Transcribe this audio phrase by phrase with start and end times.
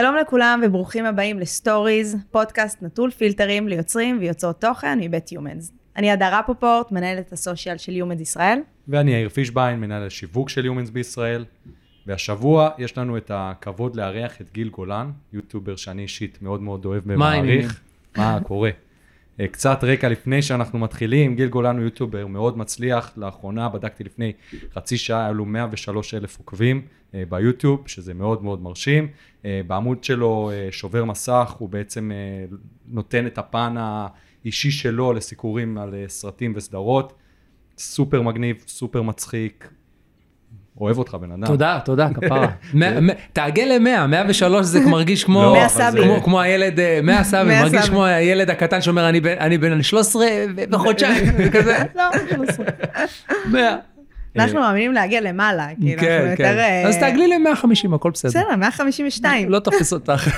[0.00, 5.72] שלום לכולם וברוכים הבאים לסטוריז, פודקאסט נטול פילטרים ליוצרים ויוצרות תוכן מבית יומנס.
[5.96, 8.58] אני הדר רפופורט, מנהלת הסושיאל של יומנס ישראל.
[8.88, 11.44] ואני יאיר פישביין, מנהל השיווק של יומנס בישראל.
[12.06, 17.02] והשבוע יש לנו את הכבוד לארח את גיל גולן, יוטיובר שאני אישית מאוד מאוד אוהב
[17.06, 17.80] ומעריך.
[18.16, 18.70] מה קורה?
[19.40, 24.32] אה, קצת רקע לפני שאנחנו מתחילים, גיל גולן הוא יוטיובר מאוד מצליח, לאחרונה בדקתי לפני
[24.74, 26.82] חצי שעה, היו לו 103 אלף עוקבים
[27.14, 29.08] אה, ביוטיוב, שזה מאוד מאוד מרשים.
[29.44, 32.10] אה, בעמוד שלו שובר מסך, הוא בעצם
[32.86, 37.12] נותן את הפן האישי שלו לסיקורים על סרטים וסדרות.
[37.78, 39.70] סופר מגניב, סופר מצחיק,
[40.80, 41.46] אוהב אותך בן אדם.
[41.46, 42.48] תודה, תודה, כפרה.
[43.32, 45.52] תעגל ל-100, 103 זה מרגיש כמו...
[45.52, 46.20] 100 סאבים.
[46.20, 49.08] כמו הילד, 100 סאבים, מרגיש כמו הילד הקטן שאומר,
[49.40, 50.26] אני בן 13
[50.70, 51.78] בחודשיים, וכזה.
[51.94, 52.02] לא,
[53.52, 53.76] 100.
[54.36, 56.36] אנחנו מאמינים להגיע למעלה, כאילו, אנחנו יותר...
[56.36, 56.82] כן, כן.
[56.86, 58.30] אז תעגלי ל-150, הכל בסדר.
[58.30, 59.50] בסדר, 152.
[59.50, 60.28] לא תופס אותך.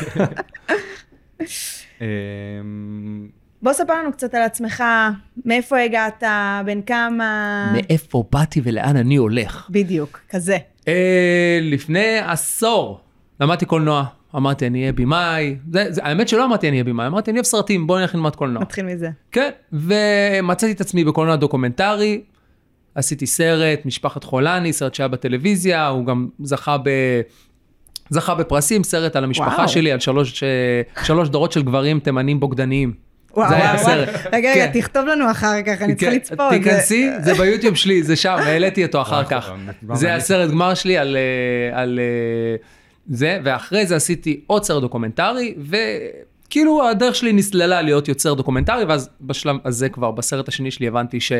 [3.62, 4.84] בוא ספר לנו קצת על עצמך,
[5.44, 6.22] מאיפה הגעת,
[6.64, 7.72] בין כמה...
[7.72, 9.69] מאיפה באתי ולאן אני הולך.
[9.70, 10.58] בדיוק, כזה.
[10.89, 13.00] אה, לפני עשור
[13.41, 14.05] למדתי קולנוע.
[14.36, 15.56] אמרתי, אני אהיה במאי.
[15.72, 18.36] זה, זה, האמת שלא אמרתי, אני אהיה במאי, אמרתי, אני אוהב סרטים, בואי נלך ללמוד
[18.36, 18.62] קולנוע.
[18.62, 19.11] נתחיל מזה.
[19.33, 22.20] כן, ומצאתי את עצמי בקולנוע דוקומנטרי.
[22.95, 26.91] עשיתי סרט, משפחת חולני, סרט שהיה בטלוויזיה, הוא גם זכה ב...
[28.11, 29.69] זכה בפרסים, סרט על המשפחה וואו.
[29.69, 30.45] שלי, על שלוש,
[31.02, 33.09] שלוש דורות של גברים תימנים בוגדניים.
[33.36, 34.09] וואו, זה היה הסרט.
[34.33, 34.81] רגע, רגע, כן.
[34.81, 36.50] תכתוב לנו אחר כך, אני צריכה לצפות.
[36.50, 39.53] תיכנסי, זה ביוטיוב שלי, זה שם, העליתי אותו אחר כך.
[39.92, 42.56] זה הסרט גמר שלי על אה, אה,
[43.11, 49.11] זה, ואחרי זה עשיתי עוד סרט דוקומנטרי, וכאילו הדרך שלי נסללה להיות יוצר דוקומנטרי, ואז
[49.20, 51.33] בשלב הזה כבר, בסרט השני שלי הבנתי ש...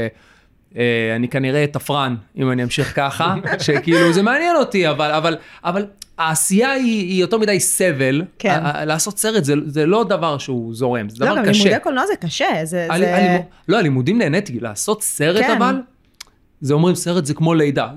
[0.77, 3.35] אה, אני כנראה תפרן, אם אני אמשיך ככה,
[3.65, 5.87] שכאילו זה מעניין אותי, אבל, אבל, אבל
[6.21, 8.23] העשייה היא, היא יותר מדי סבל.
[8.39, 8.61] כן.
[8.87, 11.51] לעשות סרט זה, זה לא דבר שהוא זורם, זה דבר לא, קשה.
[11.51, 12.47] לא, לימודי קולנוע זה קשה.
[12.65, 13.17] זה, על, זה...
[13.17, 15.57] הלימוד, לא, הלימודים נהניתי, לעשות סרט כן.
[15.57, 15.81] אבל,
[16.61, 17.89] זה אומרים סרט זה כמו לידה.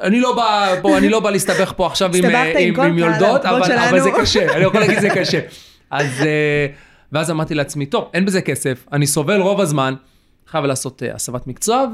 [0.00, 3.44] אני לא בא פה, אני לא בא להסתבך פה עכשיו עם, עם, עם, עם יולדות,
[3.44, 5.40] אבל, אבל זה קשה, אני יכול להגיד זה קשה.
[5.90, 6.66] אז, אה,
[7.12, 9.94] ואז אמרתי לעצמי, טוב, אין בזה כסף, אני סובל רוב הזמן,
[10.46, 11.86] חייב לעשות uh, הסבת מקצוע,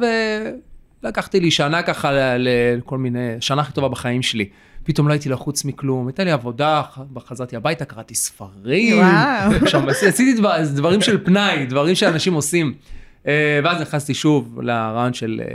[1.02, 4.48] ולקחתי לי שנה ככה לכל מיני, שנה הכי טובה בחיים שלי.
[4.90, 6.82] פתאום לא הייתי לחוץ מכלום, הייתה לי עבודה,
[7.18, 9.04] חזרתי הביתה, קראתי ספרים.
[9.66, 12.74] שם עשיתי דבר, דברים של פנאי, דברים שאנשים עושים.
[13.26, 15.46] אה, ואז נכנסתי שוב לרעיון של אה,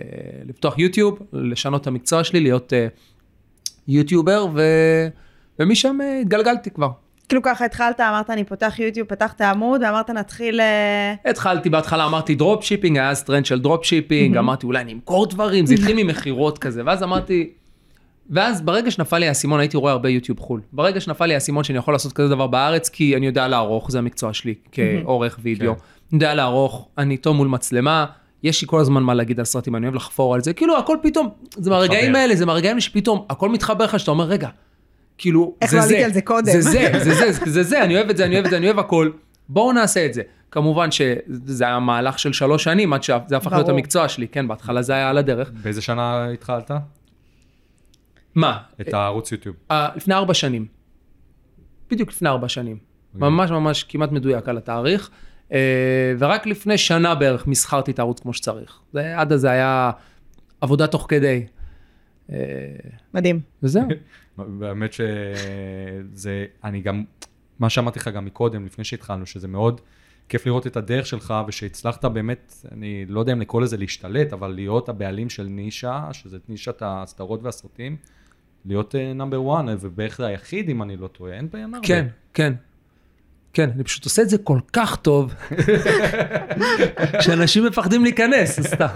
[0.45, 2.87] לפתוח יוטיוב, לשנות את המקצוע שלי, להיות אה,
[3.87, 4.61] יוטיובר, ו...
[5.59, 6.89] ומשם התגלגלתי כבר.
[7.29, 10.61] כאילו ככה התחלת, אמרת אני פותח יוטיוב, פתחת עמוד, ואמרת נתחיל...
[11.25, 15.27] התחלתי בהתחלה, אמרתי drop shipping, היה אז טרנד של drop shipping, אמרתי אולי אני אמכור
[15.27, 17.49] דברים, זה התחיל ממכירות כזה, ואז אמרתי,
[18.29, 20.61] ואז ברגע שנפל לי האסימון, הייתי רואה הרבה יוטיוב חו"ל.
[20.73, 23.97] ברגע שנפל לי האסימון שאני יכול לעשות כזה דבר בארץ, כי אני יודע לערוך, זה
[23.97, 25.75] המקצוע שלי, כעורך וידאו.
[25.75, 25.81] כן.
[26.11, 28.05] אני יודע לערוך, אני טוב מול מצלמה,
[28.43, 30.53] יש לי כל הזמן מה להגיד על סרטים, אני אוהב לחפור על זה.
[30.53, 34.49] כאילו, הכל פתאום, זה מהרגעים האלה, זה מהרגעים שפתאום הכל מתחבר לך, שאתה אומר, רגע,
[35.17, 35.77] כאילו, זה זה.
[35.77, 36.45] איך לא עליתי על זה קודם?
[36.45, 38.65] זה זה, זה זה, זה זה, אני אוהב את זה, אני אוהב את זה, אני
[38.65, 39.09] אוהב הכל.
[39.49, 40.21] בואו נעשה את זה.
[40.51, 44.81] כמובן שזה היה מהלך של שלוש שנים עד שזה הפך להיות המקצוע שלי, כן, בהתחלה
[44.81, 45.51] זה היה על הדרך.
[45.63, 46.71] באיזה שנה התחלת?
[48.35, 48.57] מה?
[48.81, 49.55] את הערוץ יוטיוב.
[49.71, 50.65] Uh, לפני ארבע שנים.
[51.91, 52.77] בדיוק לפני ארבע שנים.
[53.13, 53.29] אוקיי.
[53.29, 55.09] ממש ממש כמעט מדויק על התאריך.
[55.49, 55.53] Uh,
[56.19, 58.79] ורק לפני שנה בערך מסחרתי את הערוץ כמו שצריך.
[58.93, 59.91] זה, עד אז זה היה
[60.61, 61.45] עבודה תוך כדי.
[62.29, 62.33] Uh,
[63.13, 63.39] מדהים.
[63.63, 63.87] וזהו.
[64.59, 67.03] באמת שזה, אני גם,
[67.59, 69.81] מה שאמרתי לך גם מקודם, לפני שהתחלנו, שזה מאוד
[70.29, 74.53] כיף לראות את הדרך שלך, ושהצלחת באמת, אני לא יודע אם לקרוא לזה להשתלט, אבל
[74.53, 77.97] להיות הבעלים של נישה, שזה נישת הסדרות והסרטים,
[78.65, 81.79] להיות נאמבר uh, 1, ובערך זה היחיד, אם אני לא טועה, אין בעיה הרבה.
[81.87, 82.53] כן, כן.
[83.55, 85.33] כן, אני פשוט עושה את זה כל כך טוב,
[87.23, 88.87] שאנשים מפחדים להיכנס, סתם.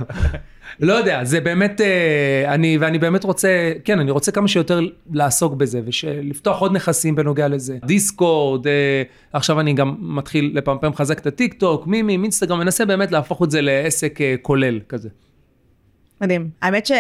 [0.80, 4.80] לא יודע, זה באמת, אה, אני, ואני באמת רוצה, כן, אני רוצה כמה שיותר
[5.12, 7.78] לעסוק בזה, ולפתוח עוד נכסים בנוגע לזה.
[7.86, 13.12] דיסקורד, אה, עכשיו אני גם מתחיל לפמפם חזק את הטיק טוק, מימי, אינסטגרם, מנסה באמת
[13.12, 15.10] להפוך את זה לעסק אה, כולל כזה.
[16.22, 16.50] מדהים.
[16.62, 16.92] האמת ש...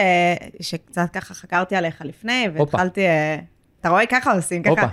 [0.60, 3.01] שקצת ככה חקרתי עליך לפני, והתחלתי,
[3.81, 4.88] אתה רואה, ככה עושים, ככה.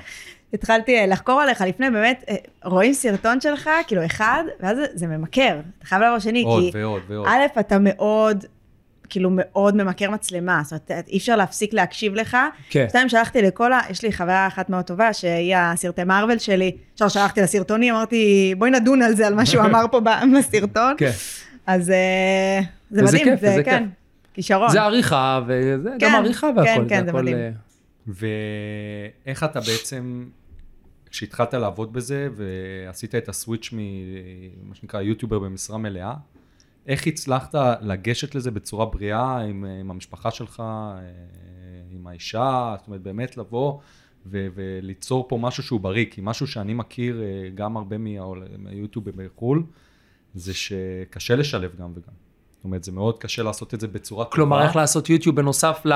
[0.53, 2.25] התחלתי לחקור עליך לפני, באמת,
[2.65, 5.61] רואים סרטון שלך, כאילו אחד, ואז זה ממכר.
[5.79, 6.79] אתה חייב לעבור שני, עוד כי...
[6.79, 7.27] ועוד ועוד.
[7.29, 8.45] א', אתה מאוד
[9.09, 12.37] כאילו מאוד ממכר מצלמה, זאת אומרת, אי אפשר להפסיק להקשיב לך.
[12.71, 12.87] כן.
[12.89, 13.81] שתיים, שלחתי לכל ה...
[13.91, 18.71] יש לי חברה אחת מאוד טובה, שהיא הסרטי מארוול שלי, עכשיו שלחתי לסרטונים, אמרתי, בואי
[18.71, 20.01] נדון על זה, על מה שהוא אמר פה
[20.39, 20.95] בסרטון.
[20.99, 21.11] כן.
[21.67, 23.89] אז אה, זה מדהים, כיף, זה, כן, כיף.
[24.37, 24.71] כישרון.
[24.71, 26.65] זה עריכה, וזה כן, גם עריכה והכל.
[26.65, 27.37] כן, כן, זה, זה מדהים.
[27.37, 27.51] אה,
[28.07, 30.29] ואיך אתה בעצם
[31.11, 36.15] כשהתחלת לעבוד בזה ועשית את הסוויץ' ממה שנקרא יוטיובר במשרה מלאה,
[36.87, 41.01] איך הצלחת לגשת לזה בצורה בריאה עם, עם המשפחה שלך, אה,
[41.91, 43.79] עם האישה, זאת אומרת באמת לבוא
[44.27, 47.97] ו- וליצור פה משהו שהוא בריא, כי משהו שאני מכיר אה, גם הרבה
[48.59, 49.63] מהיוטיוב בחו"ל,
[50.35, 52.26] זה שקשה לשלב גם וגם.
[52.67, 54.35] אומרת, זה מאוד קשה לעשות את זה בצורה טובה.
[54.35, 55.93] כלומר, איך לעשות יוטיוב בנוסף ל...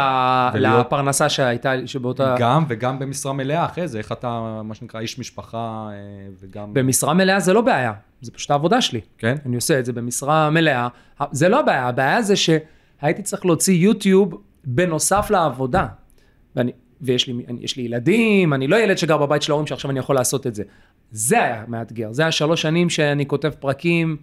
[0.54, 0.86] ולהיות...
[0.86, 2.34] לפרנסה שהייתה, שבאותה...
[2.38, 5.96] גם, וגם במשרה מלאה אחרי זה, איך אתה, מה שנקרא, איש משפחה אה,
[6.40, 6.74] וגם...
[6.74, 9.00] במשרה מלאה זה לא בעיה, זה פשוט העבודה שלי.
[9.18, 9.34] כן?
[9.46, 10.88] אני עושה את זה במשרה מלאה.
[11.30, 15.86] זה לא הבעיה, הבעיה זה שהייתי צריך להוציא יוטיוב בנוסף לעבודה.
[16.56, 19.98] ואני, ויש לי, אני, לי ילדים, אני לא ילד שגר בבית של ההורים שעכשיו אני
[19.98, 20.62] יכול לעשות את זה.
[21.12, 24.16] זה היה מאתגר, זה היה שלוש שנים שאני כותב פרקים.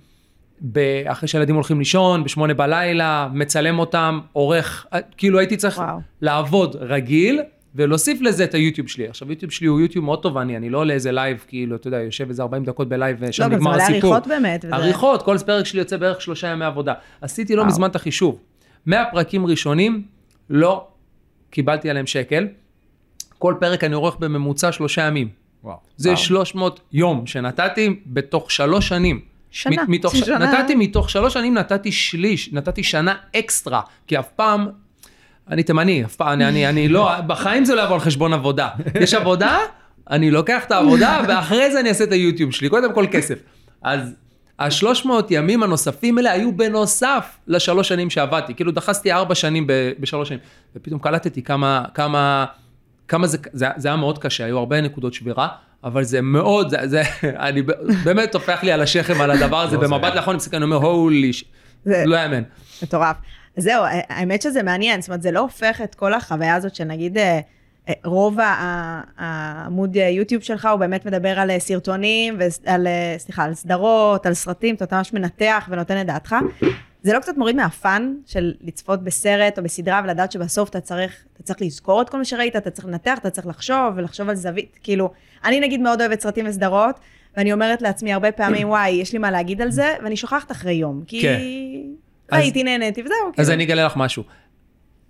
[1.06, 4.86] אחרי שהילדים הולכים לישון, בשמונה בלילה, מצלם אותם, עורך,
[5.18, 5.98] כאילו הייתי צריך וואו.
[6.22, 7.42] לעבוד רגיל,
[7.76, 9.08] ולהוסיף לזה את היוטיוב שלי.
[9.08, 11.98] עכשיו, יוטיוב שלי הוא יוטיוב מאוד תובעני, אני לא עולה איזה live, כאילו, אתה יודע,
[11.98, 14.12] יושב איזה 40 דקות ב live, ושם לא, נגמר הסיפור.
[14.12, 14.66] לא, אבל זה עריכות באמת.
[14.72, 16.94] עריכות, כל פרק שלי יוצא בערך שלושה ימי עבודה.
[17.22, 18.40] עשיתי לא מזמן את החישוב.
[18.86, 20.04] 100 פרקים ראשונים,
[20.50, 20.88] לא
[21.50, 22.48] קיבלתי עליהם שקל.
[23.40, 25.30] כל פרק אני עורך בממוצע שלושה ימים.
[25.64, 25.78] וואו.
[25.98, 26.22] זה וואו.
[26.22, 29.37] 300 יום שנתתי בתוך שלוש שנים.
[29.58, 30.38] שנה, מתוך, שנה.
[30.38, 34.68] נתתי מתוך שלוש שנים, נתתי שליש, נתתי שנה אקסטרה, כי אף פעם,
[35.50, 38.70] אני תימני, אף פעם, אני, אני, אני לא, בחיים זה לא יבוא על חשבון עבודה.
[39.02, 39.60] יש עבודה,
[40.10, 43.40] אני לוקח את העבודה, ואחרי זה אני אעשה את היוטיוב שלי, קודם כל כסף.
[43.82, 44.14] אז
[44.60, 49.68] השלוש מאות ימים הנוספים האלה היו בנוסף לשלוש שנים שעבדתי, כאילו דחסתי ארבע שנים
[50.00, 50.40] בשלוש שנים,
[50.76, 52.46] ופתאום קלטתי כמה, כמה,
[53.08, 55.48] כמה זה, זה, זה היה מאוד קשה, היו הרבה נקודות שבירה.
[55.88, 57.02] אבל זה מאוד, זה, זה,
[57.48, 57.62] אני
[58.04, 60.76] באמת טופח לי על השכם על הדבר הזה, לא, במבט לאחרון אני מסתכל, אני אומר,
[60.76, 61.32] הולי,
[61.86, 62.44] לא יאמן.
[62.84, 63.18] מטורף.
[63.58, 67.24] זהו, האמת שזה מעניין, זאת אומרת, זה לא הופך את כל החוויה הזאת שנגיד, אה,
[67.24, 67.40] אה,
[68.06, 68.38] רוב
[69.18, 72.88] העמוד יוטיוב שלך הוא באמת מדבר על סרטונים, ועל,
[73.18, 76.36] סליחה, על סדרות, על סרטים, אתה ממש מנתח ונותן את דעתך.
[77.04, 81.44] זה לא קצת מוריד מהפאן של לצפות בסרט או בסדרה ולדעת שבסוף אתה צריך, אתה
[81.44, 84.80] צריך לזכור את כל מה שראית, אתה צריך לנתח, אתה צריך לחשוב ולחשוב על זווית,
[84.84, 85.12] כאילו,
[85.44, 87.00] אני נגיד מאוד אוהבת סרטים וסדרות,
[87.38, 90.74] ואני אומרת לעצמי הרבה פעמים, וואי, יש לי מה להגיד על זה, ואני שוכחת אחרי
[90.74, 91.40] יום, כי כן.
[92.32, 93.16] ראיתי, נהניתי וזהו.
[93.28, 93.54] אז כאילו.
[93.54, 94.24] אני אגלה לך משהו.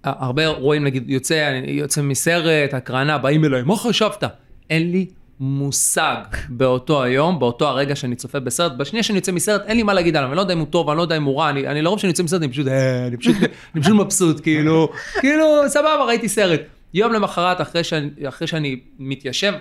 [0.04, 4.24] הרבה רואים, נגיד, יוצא, יוצא מסרט, הקרנה, באים אליי, מה חשבת?
[4.70, 5.06] אין לי
[5.40, 8.72] מושג באותו היום, באותו הרגע שאני צופה בסרט.
[8.78, 10.90] בשנייה שאני יוצא מסרט, אין לי מה להגיד עליו, אני לא יודע אם הוא טוב,
[10.90, 13.08] אני לא יודע אם הוא רע, אני, אני לרוב שאני יוצא מסרט, אני פשוט, אה,
[13.08, 13.36] אני פשוט,
[13.76, 14.90] אני פשוט מבסוט, כאילו,
[15.20, 16.62] כאילו, סבבה, ראיתי סרט.
[16.94, 19.54] יום למחרת, אחרי שאני, אחרי שאני מתיישב,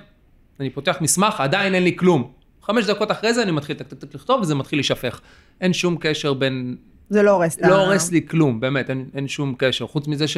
[0.61, 2.31] אני פותח מסמך, עדיין אין לי כלום.
[2.63, 3.77] חמש דקות אחרי זה אני מתחיל
[4.15, 5.21] לכתוב וזה מתחיל להישפך.
[5.61, 6.77] אין שום קשר בין...
[7.11, 7.61] זה לא הורס.
[7.61, 9.87] לא הורס לי כלום, באמת, אין, אין שום קשר.
[9.87, 10.37] חוץ מזה ש...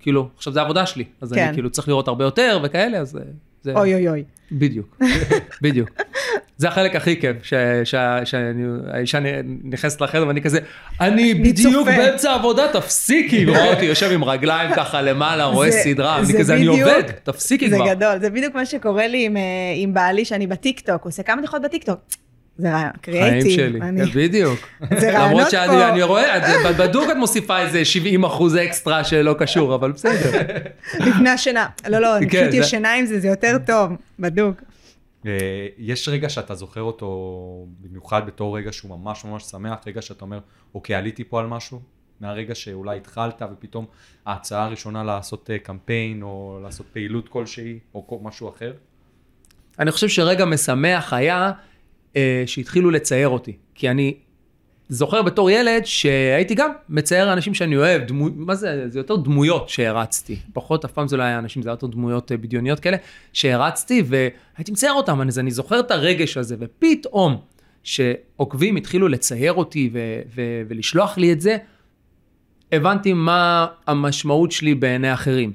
[0.00, 1.44] כאילו, עכשיו זה עבודה שלי, אז כן.
[1.44, 3.16] אני כאילו צריך לראות הרבה יותר וכאלה, אז...
[3.16, 3.22] אה,
[3.62, 3.72] זה...
[3.72, 4.24] אוי אוי אוי.
[4.52, 4.98] בדיוק,
[5.62, 5.90] בדיוק.
[6.56, 7.36] זה החלק הכי כיף,
[7.84, 9.18] שהאישה
[9.64, 10.58] נכנסת לחדר ואני כזה,
[11.00, 16.38] אני בדיוק באמצע העבודה, תפסיקי, רואה אותי יושב עם רגליים ככה למעלה, רואה סדרה, אני
[16.38, 17.84] כזה, אני עובד, תפסיקי כבר.
[17.86, 21.62] זה גדול, זה בדיוק מה שקורה לי עם אה, בעלי, שאני בטיקטוק, עושה כמה דקות
[21.62, 22.00] בטיקטוק.
[22.60, 23.42] זה רעיון, קריאייטיב.
[23.42, 24.06] חיים שלי, אני...
[24.06, 24.58] כן, בדיוק.
[25.00, 25.56] זה רעיונות פה.
[25.58, 30.40] למרות שאני רואה, בדוק את מוסיפה איזה 70 אחוז אקסטרה שלא קשור, אבל בסדר.
[31.06, 31.66] לפני השינה.
[31.88, 34.62] לא, לא, אני כן, פשוט ישנה עם זה, זה יותר טוב, בדוק.
[35.26, 40.24] אה, יש רגע שאתה זוכר אותו במיוחד בתור רגע שהוא ממש ממש שמח, רגע שאתה
[40.24, 40.38] אומר,
[40.74, 41.80] אוקיי, עליתי פה על משהו?
[42.20, 43.86] מהרגע שאולי התחלת ופתאום
[44.26, 48.72] ההצעה הראשונה לעשות אה, קמפיין או לעשות פעילות כלשהי או משהו אחר?
[49.78, 51.52] אני חושב שרגע משמח היה
[52.16, 53.56] אה, שהתחילו לצייר אותי.
[53.74, 54.14] כי אני
[54.88, 59.68] זוכר בתור ילד שהייתי גם מצייר אנשים שאני אוהב, דמו, מה זה, זה יותר דמויות
[59.68, 60.36] שהרצתי.
[60.52, 62.96] פחות, אף פעם זה לא היה אנשים, זה היה יותר דמויות אה, בדיוניות כאלה,
[63.32, 67.36] שהרצתי והייתי מצייר אותם, אז אני זוכר את הרגש הזה, ופתאום,
[67.82, 71.56] שעוקבים התחילו לצייר אותי ו- ו- ולשלוח לי את זה,
[72.72, 75.52] הבנתי מה המשמעות שלי בעיני אחרים.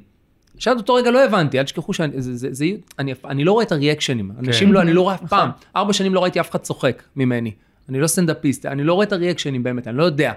[0.57, 2.65] שעד אותו רגע לא הבנתי, אל תשכחו שאני, זה, זה, זה,
[2.99, 4.45] אני, אני לא רואה את הריאקשנים, כן.
[4.45, 5.61] אנשים לא, אני לא רואה אף פעם, נכון.
[5.75, 7.51] ארבע שנים לא ראיתי אף אחד צוחק ממני,
[7.89, 10.31] אני לא סטנדאפיסט, אני לא רואה את הריאקשנים באמת, אני לא יודע.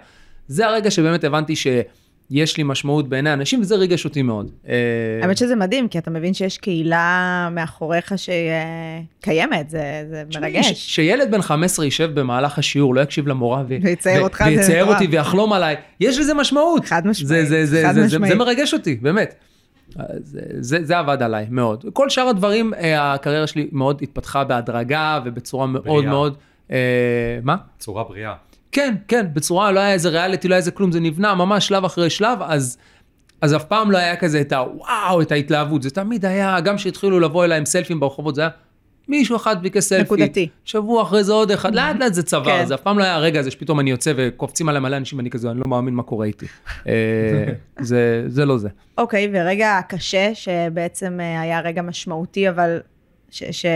[0.48, 4.50] זה הרגע שבאמת הבנתי שיש לי משמעות בעיני אנשים, וזה ריגש אותי מאוד.
[4.68, 4.74] אה,
[5.22, 10.72] האמת שזה מדהים, כי אתה מבין שיש קהילה מאחוריך שקיימת, זה, זה מרגש.
[10.72, 15.52] שילד בן 15 יישב במהלך השיעור, לא יקשיב למורה, ו- ויצייר אותך, ויצייר אותי ויחלום
[15.52, 16.84] עליי, יש לזה משמעות.
[16.84, 17.48] חד משמעית,
[17.84, 18.32] חד משמעית.
[18.32, 19.34] זה מרגש אותי, באמת.
[20.22, 21.84] זה, זה, זה עבד עליי מאוד.
[21.92, 26.10] כל שאר הדברים, אה, הקריירה שלי מאוד התפתחה בהדרגה ובצורה מאוד בריאה.
[26.10, 26.36] מאוד...
[26.70, 27.56] אה, מה?
[27.78, 28.34] צורה בריאה.
[28.72, 31.84] כן, כן, בצורה, לא היה איזה ריאליטי, לא היה איזה כלום, זה נבנה ממש שלב
[31.84, 32.78] אחרי שלב, אז,
[33.40, 37.20] אז אף פעם לא היה כזה את הוואו, את ההתלהבות, זה תמיד היה, גם כשהתחילו
[37.20, 38.50] לבוא אליי עם סלפים ברחובות, זה היה
[39.08, 40.02] מישהו אחד ביקש סלפי.
[40.02, 40.48] נקודתי.
[40.64, 42.66] שבוע אחרי זה עוד אחד, לאט לאט זה צבא, כן.
[42.66, 45.30] זה אף פעם לא היה הרגע הזה שפתאום אני יוצא וקופצים עליי מלא אנשים ואני
[45.30, 46.46] כזה, אני לא מאמין מה קורה איתי.
[46.88, 46.92] אה,
[47.80, 48.68] זה, זה לא זה.
[48.98, 52.80] אוקיי, okay, ורגע קשה, שבעצם אה, היה רגע משמעותי, אבל
[53.30, 53.42] ש...
[53.50, 53.66] ש...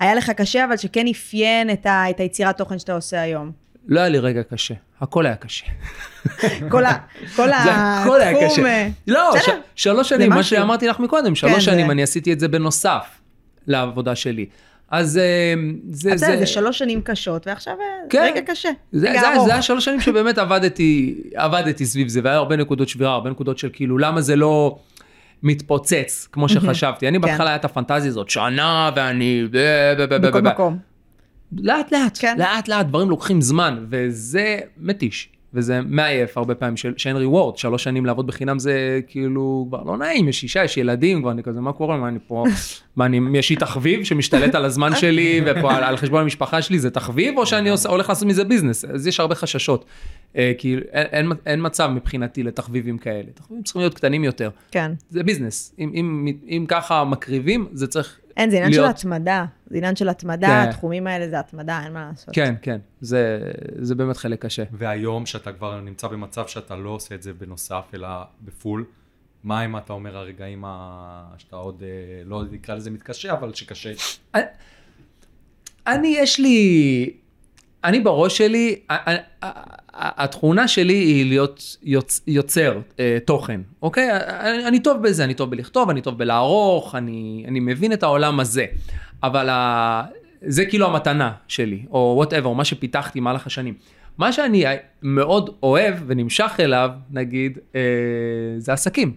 [0.00, 2.10] היה לך קשה, אבל שכן אפיין את, ה...
[2.10, 3.52] את היצירת תוכן שאתה עושה היום.
[3.88, 5.66] לא היה לי רגע קשה, הכל היה קשה.
[6.72, 6.96] כל, ה,
[7.36, 7.48] כל
[8.44, 8.66] קשה.
[8.66, 9.32] אה, לא,
[9.74, 11.90] שלוש שנים, מה שאמרתי לך מקודם, שלוש כן, שנים.
[11.90, 13.19] אני עשיתי את זה בנוסף
[13.66, 14.46] לעבודה שלי.
[14.90, 15.54] אז אה,
[15.90, 16.16] זה...
[16.16, 18.68] זה, זה שלוש שנים קשות, ועכשיו אה, כן, רגע קשה.
[18.92, 22.88] זה, רגע זה, זה היה שלוש שנים שבאמת עבדתי, עבדתי סביב זה, והיה הרבה נקודות
[22.88, 24.78] שבירה, הרבה נקודות של כאילו, למה זה לא...
[25.42, 27.08] מתפוצץ, כמו שחשבתי.
[27.08, 27.22] אני כן.
[27.22, 29.44] בהתחלה היה את הפנטזיה הזאת, שנה ואני...
[30.08, 30.78] בכל מקום.
[31.58, 32.36] לאט לאט, כן.
[32.38, 35.28] לאט לאט, דברים לוקחים זמן, וזה מתיש.
[35.54, 40.28] וזה מעייף הרבה פעמים שאין ריוורד, שלוש שנים לעבוד בחינם זה כאילו כבר לא נעים,
[40.28, 42.44] יש אישה, יש ילדים, כבר אני כזה, מה קורה, מה אני פה,
[42.96, 46.78] מה אני, יש לי תחביב שמשתלט על הזמן שלי ופה על, על חשבון המשפחה שלי,
[46.78, 49.84] זה תחביב או שאני עושה, הולך לעשות מזה ביזנס, אז יש הרבה חששות.
[50.36, 54.50] אה, כי אין, אין, אין מצב מבחינתי לתחביבים כאלה, תחביבים צריכים להיות קטנים יותר.
[54.70, 54.92] כן.
[55.10, 58.84] זה ביזנס, אם, אם, אם, אם ככה מקריבים, זה צריך אין, זה עניין להיות...
[58.84, 59.44] של התמדה.
[59.66, 60.68] זה עניין של התמדה, כן.
[60.68, 62.34] התחומים האלה זה התמדה, אין מה לעשות.
[62.34, 64.64] כן, כן, זה, זה באמת חלק קשה.
[64.72, 68.08] והיום, שאתה כבר נמצא במצב שאתה לא עושה את זה בנוסף, אלא
[68.42, 68.84] בפול,
[69.44, 71.34] מה אם אתה אומר הרגעים ה...
[71.38, 73.92] שאתה עוד, אה, לא נקרא לזה מתקשה, אבל שקשה?
[75.86, 77.12] אני, יש לי,
[77.84, 78.76] אני בראש שלי,
[79.94, 84.08] התכונה שלי היא להיות יוצ, יוצר אה, תוכן, אוקיי?
[84.12, 88.40] אני, אני טוב בזה, אני טוב בלכתוב, אני טוב בלערוך, אני, אני מבין את העולם
[88.40, 88.64] הזה,
[89.22, 90.02] אבל ה,
[90.42, 93.74] זה כאילו המתנה שלי, או וואטאבר, מה שפיתחתי במהלך השנים.
[94.18, 94.64] מה שאני
[95.02, 97.80] מאוד אוהב ונמשך אליו, נגיד, אה,
[98.58, 99.14] זה עסקים.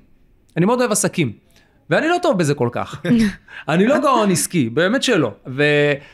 [0.58, 1.43] אני מאוד אוהב עסקים.
[1.90, 3.02] ואני לא טוב בזה כל כך.
[3.70, 5.32] אני לא גאון עסקי, באמת שלא.
[5.48, 5.64] ו...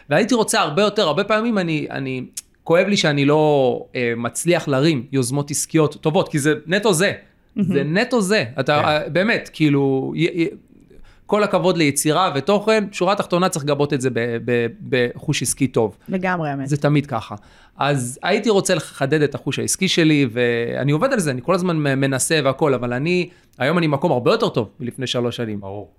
[0.10, 2.26] והייתי רוצה הרבה יותר, הרבה פעמים אני, אני,
[2.64, 7.12] כואב לי שאני לא אה, מצליח להרים יוזמות עסקיות טובות, כי זה נטו זה.
[7.60, 8.44] זה נטו זה.
[8.60, 8.88] אתה, כן.
[8.88, 10.48] אה, באמת, כאילו, י, י,
[11.26, 14.10] כל הכבוד ליצירה ותוכן, שורה תחתונה צריך לגבות את זה
[14.90, 15.98] בחוש עסקי טוב.
[16.10, 16.68] לגמרי, אמת.
[16.68, 17.36] זה תמיד ככה.
[17.78, 21.78] אז הייתי רוצה לחדד את החוש העסקי שלי, ואני עובד על זה, אני כל הזמן
[21.78, 23.30] מנסה והכל, אבל אני,
[23.60, 25.60] היום אני במקום הרבה יותר טוב מלפני שלוש שנים.
[25.60, 25.92] ברור.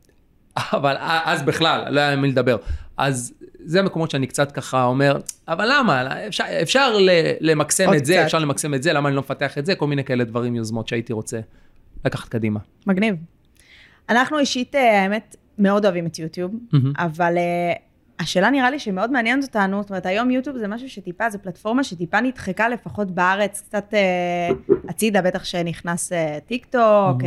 [0.56, 2.56] אבל אז בכלל, לא היה מי לדבר.
[2.96, 6.26] אז זה המקומות שאני קצת ככה אומר, אבל למה?
[6.26, 6.96] אפשר, אפשר
[7.40, 9.74] למקסם את זה, אפשר למקסם את זה, למה אני לא מפתח את זה?
[9.74, 11.40] כל מיני כאלה דברים, יוזמות שהייתי רוצה
[12.04, 12.60] לקחת קדימה.
[12.86, 13.16] מגניב.
[14.08, 16.76] אנחנו אישית, אה, האמת, מאוד אוהבים את יוטיוב, mm-hmm.
[16.98, 17.78] אבל uh,
[18.20, 21.84] השאלה נראה לי שמאוד מעניינת אותנו, זאת אומרת, היום יוטיוב זה משהו שטיפה, זו פלטפורמה
[21.84, 27.24] שטיפה נדחקה לפחות בארץ, קצת uh, הצידה, בטח שנכנס uh, טיק טוק, uh,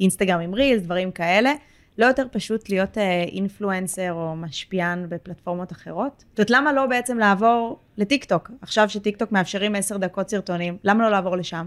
[0.00, 1.52] אינסטגרם עם Reels, דברים כאלה.
[1.98, 2.98] לא יותר פשוט להיות
[3.32, 6.24] influencer או משפיען בפלטפורמות אחרות?
[6.30, 8.50] זאת אומרת, למה לא בעצם לעבור לטיקטוק?
[8.62, 11.66] עכשיו שטיקטוק מאפשרים עשר דקות סרטונים, למה לא לעבור לשם?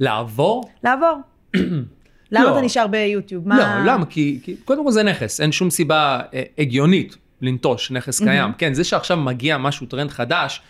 [0.00, 0.64] לעבור?
[0.84, 1.16] לעבור.
[2.32, 2.52] למה לא.
[2.52, 3.48] אתה נשאר ביוטיוב?
[3.48, 3.58] מה...
[3.84, 4.06] לא, למה?
[4.06, 8.52] כי, כי קודם כל זה נכס, אין שום סיבה אה, הגיונית לנטוש נכס קיים.
[8.58, 10.62] כן, זה שעכשיו מגיע משהו, טרנד חדש,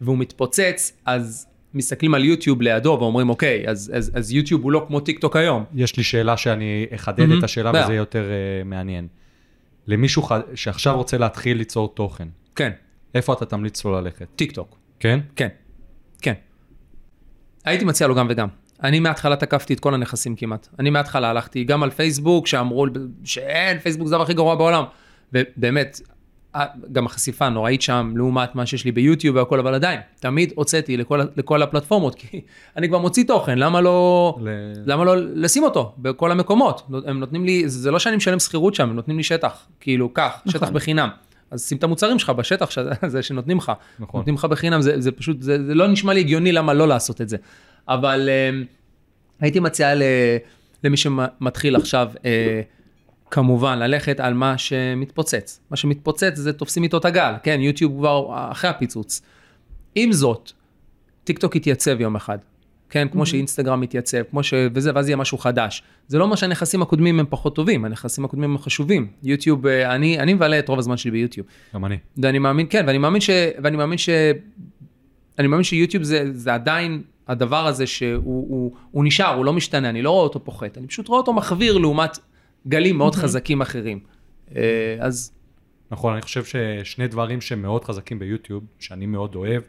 [0.00, 4.84] והוא מתפוצץ, אז מסתכלים על יוטיוב לידו ואומרים, אוקיי, אז, אז, אז יוטיוב הוא לא
[4.88, 5.64] כמו טיק טוק היום.
[5.74, 7.38] יש לי שאלה שאני אחדד mm-hmm.
[7.38, 9.08] את השאלה וזה יהיה יותר uh, מעניין.
[9.86, 10.32] למישהו ח...
[10.54, 12.28] שעכשיו רוצה להתחיל ליצור תוכן.
[12.56, 12.70] כן.
[13.14, 14.26] איפה אתה תמליץ לו ללכת?
[14.36, 14.78] טיק טוק.
[15.00, 15.20] כן?
[15.36, 15.48] כן.
[16.20, 16.32] כן.
[17.64, 18.48] הייתי מציע לו גם וגם.
[18.82, 20.68] אני מההתחלה תקפתי את כל הנכסים כמעט.
[20.78, 22.86] אני מההתחלה הלכתי גם על פייסבוק, שאמרו
[23.24, 24.84] שאין, פייסבוק זה הדבר הכי גרוע בעולם.
[25.32, 26.00] ובאמת,
[26.92, 31.20] גם החשיפה נוראית שם, לעומת מה שיש לי ביוטיוב והכל, אבל עדיין, תמיד הוצאתי לכל,
[31.36, 32.40] לכל הפלטפורמות, כי
[32.76, 34.48] אני כבר מוציא תוכן, למה לא, ל...
[34.86, 36.88] למה לא לשים אותו בכל המקומות?
[37.06, 40.42] הם נותנים לי, זה לא שאני משלם שכירות שם, הם נותנים לי שטח, כאילו, קח,
[40.46, 40.52] נכון.
[40.52, 41.08] שטח בחינם.
[41.50, 43.72] אז שים את המוצרים שלך בשטח שזה שנותנים לך.
[43.98, 44.20] נכון.
[44.20, 47.20] נותנים לך בחינם, זה, זה פשוט, זה, זה לא נשמע לי הגיוני למה לא לעשות
[47.20, 47.36] את זה.
[47.88, 48.50] אבל אה,
[49.40, 49.92] הייתי מציע
[50.84, 52.60] למי שמתחיל עכשיו, אה,
[53.30, 55.60] כמובן, ללכת על מה שמתפוצץ.
[55.70, 59.22] מה שמתפוצץ זה תופסים איתו את הגל, כן, יוטיוב כבר אחרי הפיצוץ.
[59.94, 60.52] עם זאת,
[61.24, 62.38] טיק טוק יתייצב יום אחד,
[62.90, 63.26] כן, כמו mm-hmm.
[63.26, 64.54] שאינסטגרם מתייצב, כמו ש...
[64.74, 65.82] וזה, ואז יהיה משהו חדש.
[66.08, 69.08] זה לא אומר שהנכסים הקודמים הם פחות טובים, הנכסים הקודמים הם חשובים.
[69.22, 71.46] יוטיוב, אה, אני, אני מבלה את רוב הזמן שלי ביוטיוב.
[71.74, 71.98] גם אני.
[72.16, 73.30] ואני מאמין, כן, ואני מאמין ש...
[73.62, 74.08] ואני מאמין ש...
[75.38, 79.88] אני מאמין שיוטיוב זה, זה עדיין הדבר הזה שהוא הוא, הוא נשאר, הוא לא משתנה,
[79.88, 82.18] אני לא רואה אותו פוחת, אני פשוט רואה אותו מחוויר לעומת
[82.68, 84.00] גלים מאוד חזקים אחרים.
[84.56, 85.32] אה, אז...
[85.90, 89.62] נכון, אני חושב ששני דברים שמאוד חזקים ביוטיוב, שאני מאוד אוהב,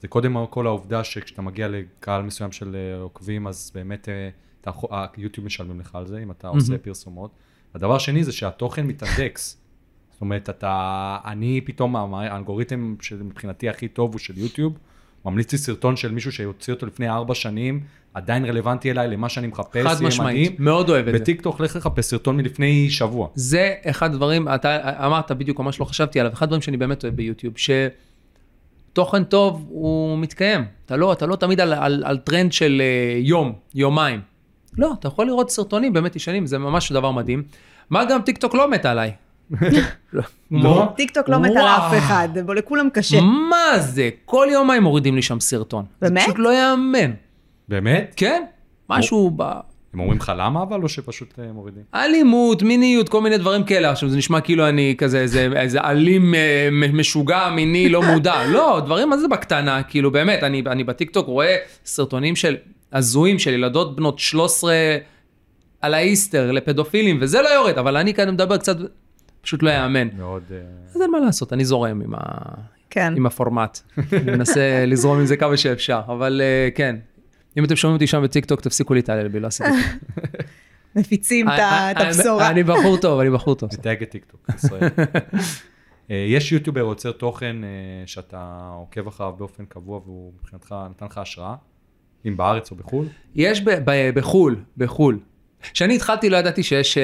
[0.00, 4.30] זה קודם כל העובדה שכשאתה מגיע לקהל מסוים של אה, עוקבים, אז באמת אה,
[5.16, 7.30] היוטיוב משלמים לך על זה, אם אתה עושה פרסומות.
[7.74, 9.60] הדבר השני זה שהתוכן מתאנדקס.
[10.10, 14.78] זאת זאת אומרת, אתה, אני פתאום, האלגוריתם שמבחינתי הכי טוב הוא של יוטיוב,
[15.24, 17.80] ממליץ לי סרטון של מישהו שהוציא אותו לפני ארבע שנים,
[18.14, 21.20] עדיין רלוונטי אליי למה שאני מחפש, חד משמעית, מאוד אוהב את זה.
[21.20, 23.28] בטיקטוק לך לחפש סרטון מלפני שבוע.
[23.34, 27.16] זה אחד הדברים, אתה אמרת בדיוק, ממש לא חשבתי עליו, אחד הדברים שאני באמת אוהב
[27.16, 27.54] ביוטיוב,
[28.92, 30.64] שתוכן טוב הוא מתקיים.
[30.86, 34.20] אתה לא, אתה לא תמיד על, על, על טרנד של uh, יום, יומיים.
[34.78, 37.42] לא, אתה יכול לראות סרטונים באמת ישנים, זה ממש דבר מדהים.
[37.90, 39.12] מה גם טיקטוק לא מת עליי.
[40.50, 40.92] לא?
[40.96, 43.20] טיקטוק לא מת על אף אחד, לכולם קשה.
[43.20, 44.10] מה זה?
[44.24, 45.84] כל יומיים מורידים לי שם סרטון.
[46.02, 46.20] באמת?
[46.20, 47.10] זה פשוט לא יאמן.
[47.68, 48.14] באמת?
[48.16, 48.42] כן,
[48.88, 49.42] משהו ב...
[49.94, 51.82] הם אומרים לך למה אבל, או שפשוט אה, מורידים?
[51.94, 53.90] אלימות, מיניות, כל מיני דברים כאלה.
[53.90, 58.44] עכשיו זה נשמע כאילו אני כזה איזה, איזה אלים אה, משוגע, מיני, לא מודע.
[58.54, 62.56] לא, דברים מה זה בקטנה, כאילו באמת, אני, אני בטיקטוק רואה סרטונים של
[62.92, 64.72] הזויים של ילדות בנות 13
[65.80, 68.76] על האיסטר לפדופילים, וזה לא יורד, אבל אני כאן מדבר קצת,
[69.40, 70.08] פשוט לא יאמן.
[70.16, 70.42] מאוד...
[70.50, 70.58] אה,
[70.94, 72.18] אז אין מה לעשות, אני זורם עם, ה...
[72.90, 73.12] כן.
[73.16, 73.80] עם הפורמט.
[74.12, 76.42] אני מנסה לזרום עם זה כמה שאפשר, אבל
[76.74, 76.96] כן,
[77.56, 79.70] אם אתם שומעים אותי שם בטיקטוק, תפסיקו להתעלל בי, לא עשיתי.
[80.96, 82.50] מפיצים את אה, הבשורה.
[82.50, 83.70] אני בחור טוב, אני בחור טוב.
[83.72, 84.88] מתייג את טיקטוק, ישראל.
[86.08, 87.56] יש יוטיובר יוצר תוכן
[88.06, 91.54] שאתה עוקב אחריו באופן קבוע והוא מבחינתך נתן לך השראה?
[92.26, 93.06] אם בארץ או בחו"ל?
[93.34, 93.62] יש
[94.14, 95.18] בחו"ל, בחו"ל.
[95.72, 96.98] כשאני התחלתי לא ידעתי שיש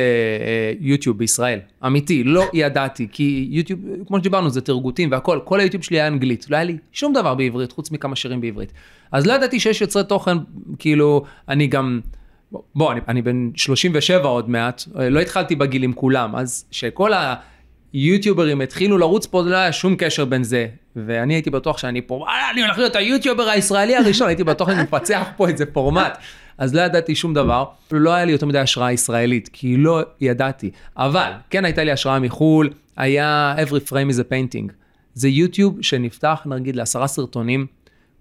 [0.80, 5.96] יוטיוב בישראל, אמיתי, לא ידעתי, כי יוטיוב, כמו שדיברנו, זה תרגותים והכל, כל היוטיוב שלי
[5.96, 8.72] היה אנגלית, לא היה לי שום דבר בעברית, חוץ מכמה שירים בעברית.
[9.12, 10.36] אז לא ידעתי שיש יוצרי תוכן,
[10.78, 12.00] כאילו, אני גם,
[12.74, 17.10] בוא, אני, אני בן 37 עוד מעט, לא התחלתי בגיל עם כולם, אז שכל
[17.92, 20.66] היוטיוברים התחילו לרוץ פה, לא היה שום קשר בין זה.
[20.96, 25.28] ואני הייתי בטוח שאני פה, אני הולך להיות היוטיובר הישראלי הראשון, הייתי בטוח שאני מפצח
[25.36, 26.18] פה איזה פורמט.
[26.58, 30.70] אז לא ידעתי שום דבר, לא היה לי יותר מדי השראה ישראלית, כי לא ידעתי.
[30.96, 34.72] אבל כן הייתה לי השראה מחו"ל, היה Every Frame is a Painting.
[35.14, 37.66] זה יוטיוב שנפתח, נגיד, לעשרה סרטונים.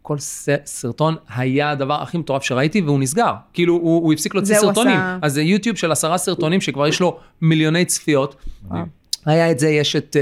[0.01, 0.17] כל
[0.65, 3.33] סרטון היה הדבר הכי מטורף שראיתי, והוא נסגר.
[3.53, 4.97] כאילו, הוא, הוא הפסיק להוציא סרטונים.
[4.97, 5.17] עשה...
[5.21, 8.35] אז זה יוטיוב של עשרה סרטונים שכבר יש לו מיליוני צפיות.
[9.25, 10.15] היה את זה, יש את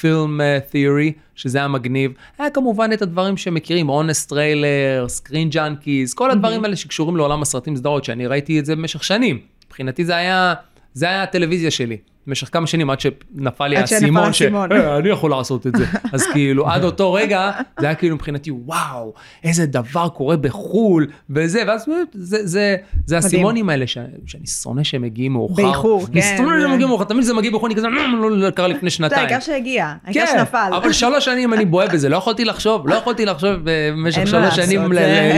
[0.00, 2.12] פילם uh, תיאורי, uh, שזה היה מגניב.
[2.38, 7.76] היה כמובן את הדברים שמכירים, Honest Trailer, Screen Junkies, כל הדברים האלה שקשורים לעולם הסרטים
[7.76, 9.38] סדרות, שאני ראיתי את זה במשך שנים.
[9.66, 10.54] מבחינתי זה היה,
[10.94, 11.96] זה היה הטלוויזיה שלי.
[12.26, 15.84] במשך כמה שנים עד שנפל לי האסימון, שאני יכול לעשות את זה.
[16.12, 19.12] אז כאילו עד אותו רגע זה היה כאילו מבחינתי וואו
[19.44, 25.32] איזה דבר קורה בחו"ל וזה ואז זה זה זה האסימונים האלה שאני שונא שהם מגיעים
[25.32, 25.62] מאוחר.
[25.62, 26.12] באיחור, כן.
[26.12, 28.68] אני שונא שהם מגיעים מאוחר, תמיד זה מגיע באיחור, אני כזה לא, לא, לא קרה
[28.68, 29.26] לפני שנתיים.
[29.26, 30.70] העיקר שהגיע, העיקר כן, שנפל.
[30.76, 34.92] אבל שלוש שנים אני בוהה בזה, לא יכולתי לחשוב, לא יכולתי לחשוב במשך שלוש שנים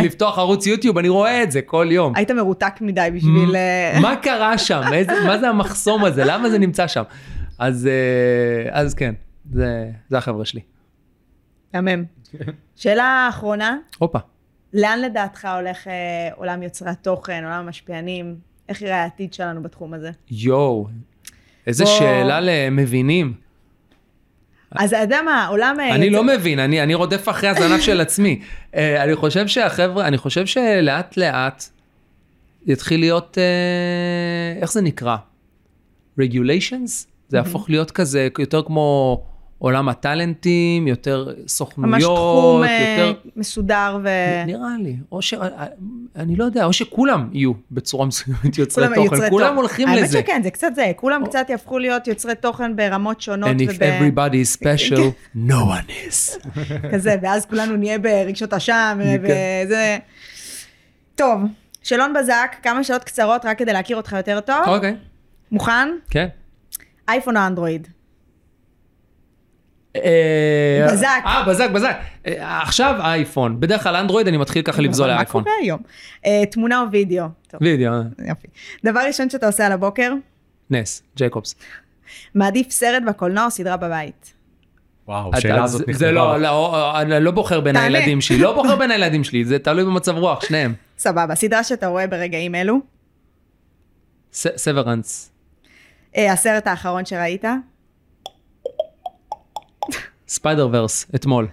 [0.05, 2.13] לפתוח ערוץ יוטיוב, אני רואה את זה כל יום.
[2.17, 3.57] היית מרותק מדי בשביל...
[3.57, 4.81] אה, מה קרה שם?
[5.27, 6.25] מה זה המחסום הזה?
[6.25, 6.78] למה זה נמצא?
[6.81, 7.03] נמצא שם.
[7.59, 9.15] אז, אה, אז כן,
[9.53, 10.61] זה, זה החבר'ה שלי.
[11.75, 12.05] מהמם.
[12.77, 13.79] שאלה אחרונה.
[13.99, 14.19] הופה.
[14.75, 15.93] לאן לדעתך הולך אה,
[16.35, 18.37] עולם יוצרי התוכן, עולם המשפיענים?
[18.69, 20.11] איך יראה העתיד שלנו בתחום הזה?
[20.31, 20.87] יואו,
[21.67, 21.99] איזה בוא...
[21.99, 23.35] שאלה למבינים.
[24.71, 25.81] אז אתה יודע מה, עולם...
[25.81, 28.43] אה, אני לא מבין, אני, אני רודף אחרי הזנב של עצמי.
[28.75, 31.65] אני חושב שהחבר'ה, אני חושב שלאט לאט
[32.67, 33.39] יתחיל להיות,
[34.63, 35.17] איך זה נקרא?
[36.21, 39.23] Regulations, זה יהפוך להיות כזה יותר כמו
[39.59, 43.19] עולם הטאלנטים, יותר סוכנויות, ממש תחום אה, יותר...
[43.37, 44.09] מסודר ו...
[44.47, 45.35] נראה לי, או ש...
[46.17, 49.57] אני לא יודע, או שכולם יהיו בצורה מסוימת יוצרי תוכן, יוצרי כולם תוכן.
[49.57, 50.19] הולכים האמת לזה.
[50.19, 51.29] האמת שכן, זה קצת זה, כולם או...
[51.29, 53.51] קצת יהפכו להיות יוצרי תוכן ברמות שונות.
[53.51, 53.83] And if וב...
[53.83, 55.01] everybody is special,
[55.49, 56.49] no one is.
[56.93, 59.99] כזה, ואז כולנו נהיה ברגשות אשם וזה...
[61.15, 61.41] טוב,
[61.83, 64.57] שלון בזק, כמה שאלות קצרות רק כדי להכיר אותך יותר טוב.
[64.67, 64.91] אוקיי.
[64.91, 65.08] Okay.
[65.53, 65.89] מוכן?
[66.11, 66.29] כן.
[67.09, 67.89] אייפון או אנדרואיד?
[69.97, 71.23] אה, בזק.
[71.27, 71.97] אה, בזק, בזק.
[72.27, 73.61] אה, עכשיו אייפון.
[73.61, 75.45] בדרך כלל אנדרואיד אני מתחיל ככה לבזול לאייפון.
[75.45, 75.81] מה קורה היום?
[76.27, 77.27] אה, תמונה או וידאו?
[77.61, 77.93] וידאו.
[78.29, 78.47] יופי.
[78.85, 80.13] דבר ראשון שאתה עושה על הבוקר?
[80.71, 81.55] נס, ג'ייקובס.
[82.35, 84.35] מעדיף סרט בקולנוע או סדרה בבית?
[85.09, 85.99] וואו, השאלה הזאת נכתבה.
[85.99, 89.59] זה לא, לא, אני לא בוחר בין הילדים שלי, לא בוחר בין הילדים שלי, זה
[89.59, 90.75] תלוי במצב רוח, שניהם.
[90.99, 92.81] סבבה, סדרה שאתה רואה ברגעים אלו?
[94.33, 95.31] סוורנס.
[96.17, 97.45] אה, הסרט האחרון שראית?
[100.29, 101.49] ספיידר ורס, אתמול.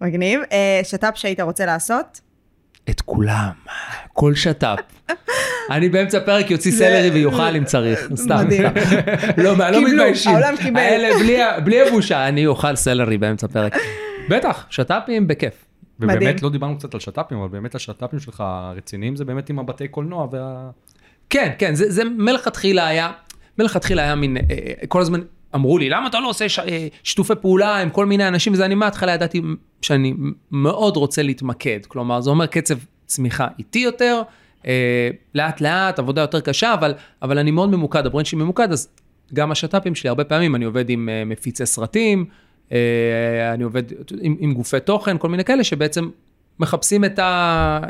[0.00, 0.40] מגניב.
[0.52, 2.20] אה, שת"פ שהיית רוצה לעשות?
[2.90, 3.50] את כולם,
[4.12, 4.78] כל שת"פ.
[5.70, 8.36] אני באמצע הפרק יוציא סלרי ויאכל אם צריך, סתם.
[8.46, 8.62] מדהים.
[9.36, 10.32] לא, לא מתביישים.
[10.32, 11.00] העולם קיבל.
[11.64, 13.76] בלי הבושה, אני אוכל סלרי באמצע הפרק.
[14.28, 15.64] בטח, שת"פים בכיף.
[16.00, 19.88] ובאמת לא דיברנו קצת על שת"פים, אבל באמת השת"פים שלך הרציניים זה באמת עם הבתי
[19.88, 20.70] קולנוע וה...
[21.30, 23.10] כן, כן, זה, זה מלכתחילה היה,
[23.58, 25.20] מלכתחילה היה מין, אה, אה, כל הזמן
[25.54, 26.58] אמרו לי, למה אתה לא עושה ש...
[26.58, 29.42] אה, שיתופי פעולה עם כל מיני אנשים וזה, אני מההתחלה ידעתי
[29.82, 30.14] שאני
[30.50, 31.86] מאוד רוצה להתמקד.
[31.88, 32.74] כלומר, זה אומר קצב
[33.06, 34.22] צמיחה איטי יותר,
[34.66, 38.72] אה, לאט לאט, עבודה יותר קשה, אבל, אבל אני מאוד ממוקד, ה brand שלי ממוקד,
[38.72, 38.88] אז
[39.34, 42.24] גם השת"פים שלי, הרבה פעמים אני עובד עם אה, מפיצי סרטים,
[42.72, 42.78] אה,
[43.54, 43.82] אני עובד
[44.20, 46.10] עם, עם גופי תוכן, כל מיני כאלה שבעצם
[46.58, 47.80] מחפשים את ה...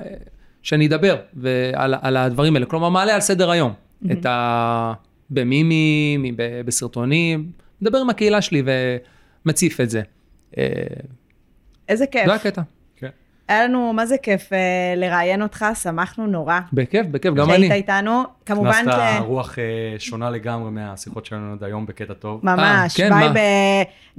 [0.62, 2.66] שאני אדבר ועל, על הדברים האלה.
[2.66, 4.12] כלומר, מעלה על סדר היום mm-hmm.
[4.12, 4.92] את ה...
[5.34, 7.50] במימים, בסרטונים,
[7.82, 8.62] מדבר עם הקהילה שלי
[9.44, 10.02] ומציף את זה.
[10.58, 10.64] אה,
[11.88, 12.26] איזה כיף.
[12.26, 12.62] זה הקטע.
[12.96, 13.08] כן.
[13.48, 14.58] היה לנו, מה זה כיף אה,
[14.96, 16.60] לראיין אותך, שמחנו נורא.
[16.72, 17.68] בכיף, בכיף, גם אני.
[17.68, 18.88] שהיית איתנו, כמובן ש...
[18.88, 19.64] הכנסת רוח אה,
[19.98, 22.40] שונה לגמרי מהשיחות שלנו עד היום בקטע טוב.
[22.42, 23.38] ממש, כן, ביי ב...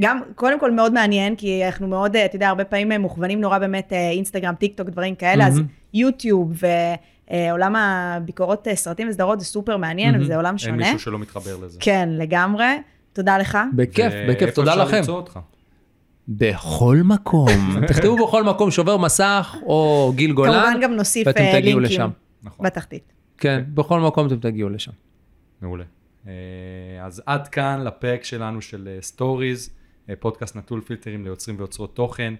[0.02, 3.93] גם, קודם כל מאוד מעניין, כי אנחנו מאוד, אתה יודע, הרבה פעמים מוכוונים נורא באמת
[3.93, 5.62] אינסטגרם, טיק טוק, דברים כאלה, אז
[5.93, 6.67] יוטיוב ו...
[7.32, 10.72] עולם הביקורות אה, סרטים וסדרות זה סופר מעניין, וזה עולם שונה.
[10.74, 11.80] אין מישהו שלא מתחבר לזה.
[11.82, 12.66] כן, לגמרי.
[13.14, 13.58] תודה לך.
[13.76, 14.82] בכיף, בכיף, תודה לכם.
[14.82, 15.40] ואיפה אפשר למצוא אותך?
[16.28, 17.48] בכל מקום.
[17.88, 20.52] תכתבו בכל מקום שובר מסך או גיל גולן.
[20.52, 22.10] כמובן גם נוסיף אה, לינקים
[22.44, 22.66] נכון.
[22.66, 23.14] בתחתית.
[23.38, 24.92] כן, בכל מקום אתם תגיעו לשם.
[25.62, 25.84] מעולה.
[27.02, 29.70] אז עד כאן לפרק שלנו של Stories,
[30.20, 32.34] פודקאסט נטול פילטרים ליוצרים ויוצרות תוכן.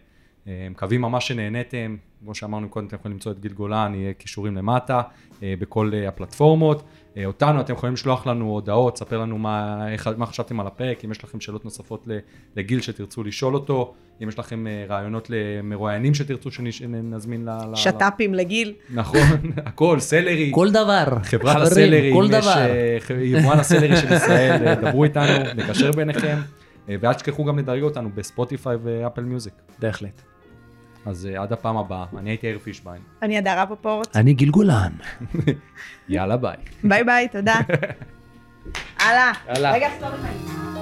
[0.48, 5.02] מקווים ממש שנהניתם, כמו שאמרנו קודם, אתם יכולים למצוא את גיל גולן, יהיה קישורים למטה,
[5.44, 6.84] אה, בכל אה, הפלטפורמות.
[7.18, 11.06] אה, אותנו, אתם יכולים לשלוח לנו הודעות, ספר לנו מה, איך, מה חשבתם על הפרק,
[11.06, 12.08] אם יש לכם שאלות נוספות
[12.56, 17.76] לגיל שתרצו לשאול אותו, אם יש לכם רעיונות למרואיינים שתרצו שנזמין ל...
[17.76, 18.74] שת"פים לגיל.
[18.90, 19.20] נכון,
[19.66, 20.52] הכל, סלרי.
[20.54, 21.06] כל דבר.
[21.24, 22.66] חברת חברים, הסלרי, כל דבר.
[23.22, 26.38] יבואן הסלרי של ישראל, דברו איתנו, נקשר ביניכם.
[26.88, 29.54] ואל תשכחו גם לדרג אותנו בספוטיפיי ו Apple Music.
[29.80, 30.33] בהחלט.
[31.06, 33.02] אז uh, עד הפעם הבאה, אני הייתי יאיר פישביין.
[33.22, 34.16] אני הדרה פופורט.
[34.16, 34.92] אני גיל גולן.
[36.10, 36.56] יאללה ביי.
[36.84, 37.56] ביי ביי, תודה.
[39.00, 39.32] הלאה.
[39.74, 40.73] רגע, סטופ.